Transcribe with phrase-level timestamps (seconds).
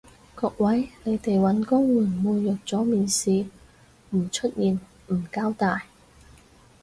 [0.33, 3.45] 各位，你哋搵工會唔會約咗面試
[4.09, 5.83] 唔出現唔交代？